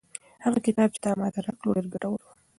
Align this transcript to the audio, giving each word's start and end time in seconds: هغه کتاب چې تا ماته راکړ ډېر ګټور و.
هغه 0.45 0.59
کتاب 0.67 0.89
چې 0.95 0.99
تا 1.03 1.11
ماته 1.19 1.39
راکړ 1.45 1.67
ډېر 1.75 1.85
ګټور 1.93 2.11
و. 2.13 2.25